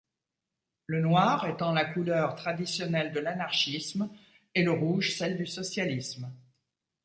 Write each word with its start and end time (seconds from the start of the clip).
Le 0.87 0.99
noir 0.99 1.45
étant 1.45 1.73
la 1.73 1.85
couleur 1.85 2.33
traditionnelle 2.33 3.11
de 3.11 3.19
l'Anarchisme 3.19 4.09
et 4.55 4.63
le 4.63 4.71
rouge 4.71 5.13
celle 5.15 5.37
du 5.37 5.45
Socialisme. 5.45 6.33